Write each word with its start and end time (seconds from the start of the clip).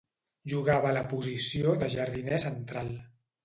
Jugava 0.53 0.89
a 0.93 0.93
la 0.95 1.03
posició 1.11 1.77
de 1.85 1.93
jardiner 1.99 2.43
central. 2.49 2.95